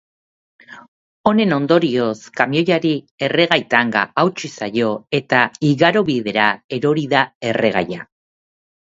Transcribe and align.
Honen 1.31 1.53
ondorioz, 1.57 2.15
kamioiari 2.39 2.95
erregai-tanga 3.29 4.05
hautsi 4.25 4.53
zaio 4.57 4.91
eta 5.23 5.45
igarobidera 5.73 6.51
erori 6.83 7.09
da 7.17 7.27
erregaia. 7.55 8.07